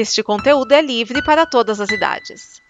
Este 0.00 0.22
conteúdo 0.22 0.70
é 0.70 0.80
livre 0.80 1.20
para 1.24 1.44
todas 1.44 1.80
as 1.80 1.90
idades. 1.90 2.62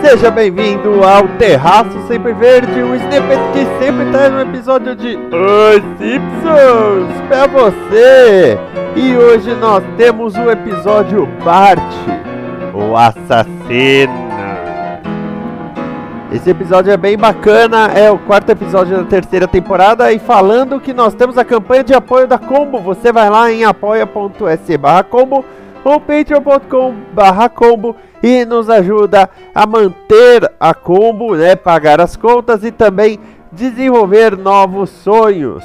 Seja 0.00 0.30
bem-vindo 0.30 1.02
ao 1.02 1.26
Terraço 1.38 2.06
Sempre 2.06 2.32
Verde, 2.34 2.82
o 2.82 2.94
snippet 2.94 3.40
que 3.52 3.84
sempre 3.84 4.12
traz 4.12 4.32
um 4.32 4.40
episódio 4.42 4.94
de 4.94 5.16
Os 5.16 5.82
Simpsons 5.98 7.20
pra 7.28 7.48
você. 7.48 8.67
E 9.00 9.16
hoje 9.16 9.54
nós 9.54 9.84
temos 9.96 10.34
o 10.34 10.50
episódio 10.50 11.24
Bart, 11.44 11.78
o 12.74 12.96
assassino. 12.96 14.28
Esse 16.32 16.50
episódio 16.50 16.90
é 16.90 16.96
bem 16.96 17.16
bacana, 17.16 17.92
é 17.94 18.10
o 18.10 18.18
quarto 18.18 18.50
episódio 18.50 18.96
da 18.96 19.04
terceira 19.04 19.46
temporada 19.46 20.12
e 20.12 20.18
falando 20.18 20.80
que 20.80 20.92
nós 20.92 21.14
temos 21.14 21.38
a 21.38 21.44
campanha 21.44 21.84
de 21.84 21.94
apoio 21.94 22.26
da 22.26 22.38
Combo, 22.38 22.80
você 22.80 23.12
vai 23.12 23.30
lá 23.30 23.52
em 23.52 23.64
apoia.se 23.64 24.76
barra 24.76 25.04
combo 25.04 25.44
ou 25.84 26.00
patreon.com 26.00 26.94
barra 27.12 27.48
combo 27.48 27.94
e 28.20 28.44
nos 28.44 28.68
ajuda 28.68 29.30
a 29.54 29.64
manter 29.64 30.50
a 30.58 30.74
combo, 30.74 31.36
né, 31.36 31.54
pagar 31.54 32.00
as 32.00 32.16
contas 32.16 32.64
e 32.64 32.72
também 32.72 33.20
desenvolver 33.52 34.36
novos 34.36 34.90
sonhos, 34.90 35.64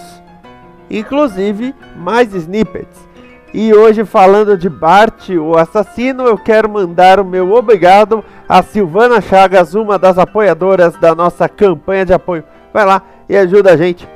inclusive 0.88 1.74
mais 1.98 2.32
snippets. 2.36 3.12
E 3.53 3.71
hoje 3.71 4.03
falando 4.03 4.57
de 4.57 4.67
Bart, 4.67 5.30
o 5.30 5.55
assassino, 5.55 6.23
eu 6.23 6.35
quero 6.39 6.67
mandar 6.67 7.20
o 7.20 7.25
meu 7.25 7.53
obrigado 7.53 8.26
a 8.49 8.63
Silvana 8.63 9.21
Chagas, 9.21 9.76
uma 9.76 9.99
das 9.99 10.18
apoiadoras 10.18 10.98
da 10.98 11.13
nossa 11.13 11.48
campanha 11.48 12.04
de 12.04 12.12
apoio. 12.12 12.43
Vai 12.73 12.84
lá 12.84 13.04
e 13.29 13.37
ajuda 13.37 13.73
a 13.73 13.77
gente. 13.77 14.10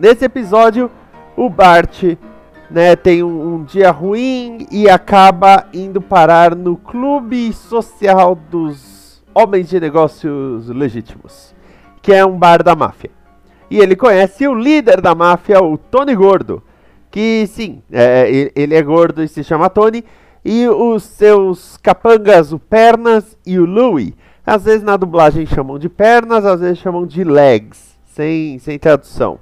Nesse 0.00 0.24
episódio, 0.24 0.90
o 1.36 1.50
Bart 1.50 2.16
né, 2.70 2.96
tem 2.96 3.22
um, 3.22 3.56
um, 3.56 3.64
dia 3.64 3.90
ruim 3.90 4.66
e 4.70 4.88
acaba 4.88 5.66
indo 5.74 6.00
parar 6.00 6.54
no 6.54 6.74
clube 6.74 7.52
social 7.52 8.34
dos 8.34 9.22
homens 9.34 9.68
de 9.68 9.78
negócios 9.78 10.70
legítimos, 10.70 11.54
que 12.00 12.14
é 12.14 12.24
um 12.24 12.38
bar 12.38 12.62
da 12.62 12.74
máfia. 12.74 13.10
E 13.70 13.78
ele 13.78 13.94
conhece 13.94 14.48
o 14.48 14.54
líder 14.54 15.02
da 15.02 15.14
máfia, 15.14 15.62
o 15.62 15.76
Tony 15.76 16.14
Gordo, 16.14 16.62
que 17.10 17.46
sim, 17.46 17.82
é, 17.90 18.50
ele 18.54 18.74
é 18.74 18.82
gordo 18.82 19.22
e 19.22 19.28
se 19.28 19.42
chama 19.42 19.70
Tony, 19.70 20.04
e 20.44 20.68
os 20.68 21.02
seus 21.02 21.76
capangas, 21.78 22.52
o 22.52 22.58
Pernas 22.58 23.36
e 23.46 23.58
o 23.58 23.64
Louie, 23.64 24.14
às 24.46 24.64
vezes 24.64 24.82
na 24.82 24.96
dublagem 24.96 25.44
chamam 25.44 25.78
de 25.78 25.90
pernas, 25.90 26.46
às 26.46 26.60
vezes 26.60 26.78
chamam 26.78 27.06
de 27.06 27.22
legs, 27.22 27.98
sem, 28.06 28.58
sem 28.58 28.78
tradução. 28.78 29.38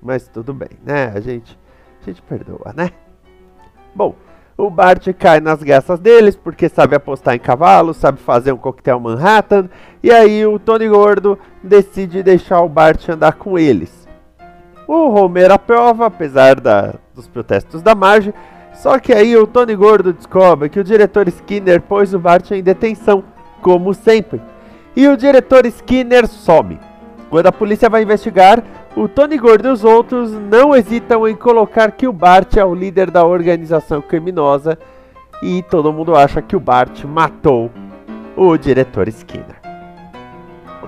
Mas 0.00 0.28
tudo 0.28 0.54
bem, 0.54 0.70
né? 0.84 1.12
A 1.12 1.18
gente 1.18 1.58
a 2.00 2.04
gente 2.04 2.22
perdoa, 2.22 2.72
né? 2.72 2.90
Bom, 3.94 4.14
o 4.56 4.70
Bart 4.70 5.06
cai 5.18 5.40
nas 5.40 5.62
graças 5.62 5.98
deles 5.98 6.36
porque 6.36 6.68
sabe 6.68 6.94
apostar 6.94 7.34
em 7.34 7.38
cavalo, 7.40 7.92
sabe 7.92 8.20
fazer 8.20 8.52
um 8.52 8.56
coquetel 8.56 9.00
Manhattan, 9.00 9.68
e 10.02 10.10
aí 10.10 10.46
o 10.46 10.58
Tony 10.58 10.88
Gordo 10.88 11.36
decide 11.62 12.22
deixar 12.22 12.60
o 12.60 12.68
Bart 12.68 13.08
andar 13.08 13.32
com 13.32 13.58
eles. 13.58 14.01
O 14.86 15.10
Homer 15.10 15.50
aprova, 15.50 16.06
apesar 16.06 16.60
da, 16.60 16.94
dos 17.14 17.28
protestos 17.28 17.82
da 17.82 17.94
Marge, 17.94 18.34
só 18.74 18.98
que 18.98 19.12
aí 19.12 19.36
o 19.36 19.46
Tony 19.46 19.74
Gordo 19.76 20.12
descobre 20.12 20.68
que 20.68 20.80
o 20.80 20.84
diretor 20.84 21.28
Skinner 21.28 21.80
pôs 21.80 22.12
o 22.14 22.18
Bart 22.18 22.50
em 22.50 22.62
detenção, 22.62 23.22
como 23.60 23.94
sempre. 23.94 24.40
E 24.96 25.06
o 25.08 25.16
diretor 25.16 25.64
Skinner 25.66 26.26
some. 26.26 26.78
Quando 27.30 27.46
a 27.46 27.52
polícia 27.52 27.88
vai 27.88 28.02
investigar, 28.02 28.62
o 28.96 29.08
Tony 29.08 29.38
Gordo 29.38 29.68
e 29.68 29.70
os 29.70 29.84
outros 29.84 30.32
não 30.32 30.74
hesitam 30.74 31.26
em 31.26 31.34
colocar 31.34 31.92
que 31.92 32.06
o 32.06 32.12
Bart 32.12 32.56
é 32.56 32.64
o 32.64 32.74
líder 32.74 33.10
da 33.10 33.24
organização 33.24 34.02
criminosa 34.02 34.78
e 35.42 35.62
todo 35.62 35.92
mundo 35.92 36.14
acha 36.14 36.42
que 36.42 36.54
o 36.54 36.60
Bart 36.60 37.04
matou 37.04 37.70
o 38.36 38.56
diretor 38.56 39.08
Skinner. 39.08 39.60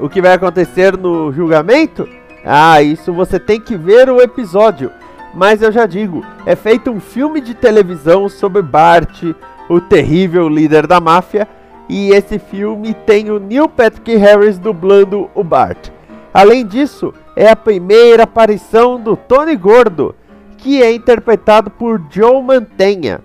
O 0.01 0.09
que 0.09 0.21
vai 0.21 0.33
acontecer 0.33 0.97
no 0.97 1.33
julgamento? 1.33 2.09
Ah, 2.45 2.83
isso 2.83 3.13
você 3.13 3.41
tem 3.41 3.61
que 3.61 3.77
ver 3.77 4.11
o 4.11 4.21
episódio. 4.21 4.91
Mas 5.35 5.63
eu 5.63 5.73
já 5.73 5.87
digo, 5.87 6.25
é 6.47 6.55
feito 6.55 6.91
um 6.91 7.01
filme 7.01 7.41
de 7.41 7.55
televisão 7.55 8.29
sobre 8.29 8.63
Bart, 8.63 9.25
o 9.69 9.81
terrível 9.81 10.49
líder 10.49 10.87
da 10.87 11.01
máfia, 11.01 11.49
e 11.89 12.11
esse 12.11 12.39
filme 12.39 12.95
tem 12.95 13.31
o 13.31 13.39
Neil 13.39 13.69
Patrick 13.69 14.15
Harris 14.17 14.59
dublando 14.59 15.29
o 15.35 15.43
Bart. 15.43 15.91
Além 16.33 16.67
disso, 16.67 17.13
é 17.37 17.49
a 17.49 17.57
primeira 17.57 18.25
aparição 18.25 19.01
do 19.01 19.17
Tony 19.17 19.57
Gordo, 19.57 20.15
que 20.57 20.83
é 20.83 20.95
interpretado 20.95 21.71
por 21.71 22.01
Joe 22.11 22.43
Mantegna. 22.43 23.21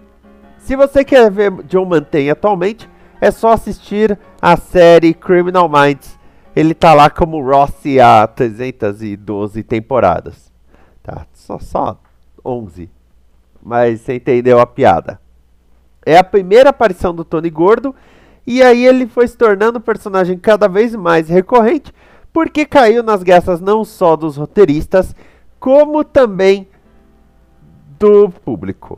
Se 0.58 0.75
você 0.75 1.06
quer 1.06 1.31
ver 1.31 1.53
Joe 1.69 1.85
Mantegna 1.85 2.34
atualmente, 2.34 2.90
é 3.22 3.31
só 3.31 3.53
assistir 3.53 4.18
a 4.41 4.58
série 4.58 5.13
Criminal 5.13 5.69
Minds. 5.69 6.19
Ele 6.55 6.73
tá 6.73 6.93
lá 6.93 7.09
como 7.09 7.41
Rossi 7.41 7.99
há 7.99 8.25
312 8.27 9.63
temporadas. 9.63 10.51
Tá, 11.03 11.25
só, 11.33 11.59
só 11.59 11.99
11. 12.43 12.89
Mas 13.61 14.01
você 14.01 14.15
entendeu 14.15 14.59
a 14.59 14.65
piada. 14.65 15.19
É 16.05 16.17
a 16.17 16.23
primeira 16.23 16.69
aparição 16.69 17.13
do 17.13 17.23
Tony 17.23 17.49
Gordo, 17.49 17.93
e 18.47 18.63
aí 18.63 18.85
ele 18.85 19.05
foi 19.05 19.27
se 19.27 19.37
tornando 19.37 19.77
um 19.77 19.81
personagem 19.81 20.37
cada 20.37 20.67
vez 20.67 20.95
mais 20.95 21.29
recorrente, 21.29 21.93
porque 22.33 22.66
caiu 22.66 23.03
nas 23.03 23.21
graças 23.21 23.59
não 23.59 23.83
só 23.83 24.16
dos 24.16 24.37
roteiristas, 24.37 25.16
como 25.59 26.03
também 26.03 26.67
do 27.99 28.29
público. 28.29 28.97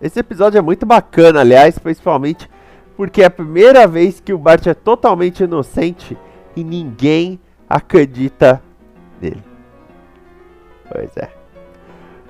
Esse 0.00 0.20
episódio 0.20 0.58
é 0.58 0.62
muito 0.62 0.86
bacana, 0.86 1.40
aliás, 1.40 1.78
principalmente 1.78 2.48
porque 2.98 3.22
é 3.22 3.26
a 3.26 3.30
primeira 3.30 3.86
vez 3.86 4.18
que 4.18 4.32
o 4.32 4.38
Bart 4.38 4.66
é 4.66 4.74
totalmente 4.74 5.44
inocente 5.44 6.18
e 6.56 6.64
ninguém 6.64 7.38
acredita 7.70 8.60
nele. 9.22 9.40
Pois 10.90 11.16
é. 11.16 11.30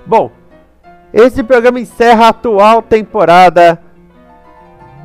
Bom, 0.05 0.31
esse 1.11 1.43
programa 1.43 1.81
encerra 1.81 2.27
a 2.27 2.29
atual 2.29 2.83
temporada 2.83 3.83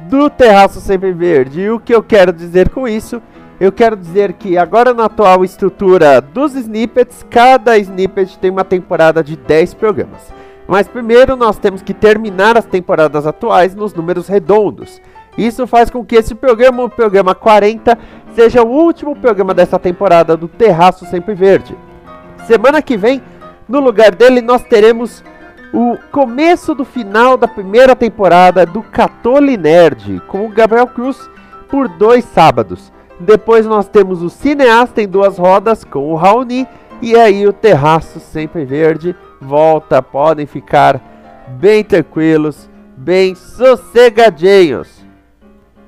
do 0.10 0.30
Terraço 0.30 0.82
Sempre 0.82 1.14
Verde. 1.14 1.62
E 1.62 1.70
o 1.70 1.80
que 1.80 1.96
eu 1.96 2.04
quero 2.04 2.34
dizer 2.34 2.68
com 2.68 2.86
isso 2.86 3.22
eu 3.58 3.72
quero 3.72 3.96
dizer 3.96 4.34
que 4.34 4.58
agora 4.58 4.94
na 4.94 5.06
atual 5.06 5.46
estrutura 5.46 6.20
dos 6.20 6.54
snippets, 6.56 7.26
cada 7.30 7.78
snippet 7.78 8.38
tem 8.38 8.52
uma 8.52 8.66
temporada 8.66 9.24
de 9.24 9.38
10 9.38 9.76
programas. 9.76 10.34
Mas 10.68 10.90
primeiro 10.90 11.38
nós 11.38 11.58
temos 11.58 11.82
que 11.82 11.94
terminar 11.94 12.58
as 12.58 12.66
temporadas 12.66 13.26
atuais 13.26 13.74
nos 13.74 13.94
números 13.94 14.28
redondos. 14.28 15.02
Isso 15.38 15.66
faz 15.66 15.90
com 15.90 16.06
que 16.06 16.16
esse 16.16 16.36
programa, 16.36 16.84
o 16.84 16.90
programa 16.90 17.34
40, 17.34 17.98
seja 18.36 18.64
o 18.64 18.68
último 18.68 19.16
programa 19.16 19.54
dessa 19.54 19.80
temporada 19.80 20.38
do 20.38 20.48
Terraço 20.48 21.06
Sempre 21.06 21.34
Verde. 21.34 21.76
Semana 22.46 22.82
que 22.82 22.98
vem, 22.98 23.22
no 23.68 23.80
lugar 23.80 24.14
dele, 24.14 24.42
nós 24.42 24.64
teremos 24.64 25.24
o 25.74 25.98
começo 26.12 26.76
do 26.76 26.86
final 26.86 27.36
da 27.36 27.48
primeira 27.48 27.96
temporada 27.96 28.66
do 28.66 28.84
Catoli 28.84 29.58
Nerd, 29.58 30.22
com 30.28 30.46
o 30.46 30.50
Gabriel 30.50 30.88
Cruz 30.88 31.18
por 31.68 31.88
dois 31.88 32.24
sábados. 32.26 32.94
Depois 33.20 33.66
nós 33.66 33.88
temos 33.88 34.22
o 34.22 34.30
Cineasta 34.30 35.02
em 35.02 35.08
Duas 35.08 35.38
Rodas 35.38 35.84
com 35.84 36.12
o 36.12 36.16
Raoni. 36.16 36.68
E 37.02 37.16
aí 37.16 37.48
o 37.48 37.54
Terraço 37.54 38.20
Sempre 38.20 38.66
Verde 38.66 39.16
volta. 39.42 40.02
Podem 40.02 40.46
ficar 40.46 41.02
bem 41.60 41.84
tranquilos, 41.84 42.70
bem 42.96 43.34
sossegadinhos. 43.34 44.93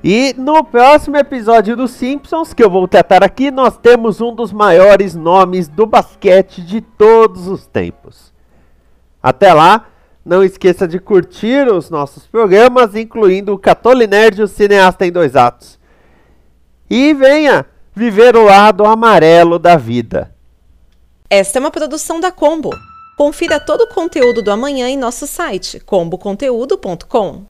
E 0.08 0.36
no 0.38 0.64
próximo 0.64 1.18
episódio 1.18 1.76
dos 1.76 1.90
Simpsons, 1.90 2.54
que 2.54 2.64
eu 2.64 2.70
vou 2.70 2.88
tratar 2.88 3.24
aqui, 3.24 3.50
nós 3.50 3.76
temos 3.76 4.22
um 4.22 4.36
dos 4.36 4.54
maiores 4.54 5.16
nomes 5.16 5.68
do 5.68 5.88
basquete 5.88 6.62
de 6.62 6.80
todos 6.80 7.48
os 7.48 7.66
tempos. 7.66 8.32
Até 9.22 9.52
lá, 9.52 9.88
não 10.24 10.44
esqueça 10.44 10.88
de 10.88 11.00
curtir 11.00 11.68
os 11.68 11.90
nossos 11.90 12.28
programas, 12.28 12.96
incluindo 12.96 13.52
o 13.52 13.58
Catoli 13.58 14.06
Nerd 14.06 14.42
e 14.42 14.44
o 14.44 14.48
Cineasta 14.48 15.08
em 15.08 15.12
Dois 15.12 15.36
Atos 15.36 15.80
e 16.90 17.14
venha 17.14 17.66
viver 17.96 18.36
o 18.36 18.44
lado 18.44 18.86
amarelo 18.86 19.58
da 19.58 19.76
vida. 19.76 20.34
Esta 21.30 21.58
é 21.58 21.62
uma 21.62 21.72
produção 21.72 22.20
da 22.20 22.32
Combo. 22.32 22.70
Confira 23.18 23.60
todo 23.60 23.82
o 23.82 23.88
conteúdo 23.88 24.42
do 24.42 24.52
amanhã 24.52 24.88
em 24.88 24.98
nosso 24.98 25.26
site 25.26 25.80
comboconteúdo.com. 25.80 27.46